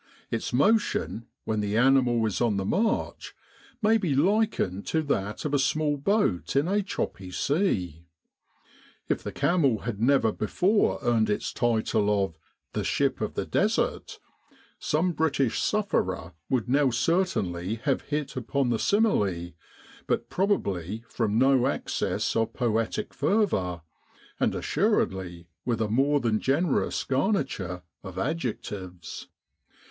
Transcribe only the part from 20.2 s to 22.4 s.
probably from no access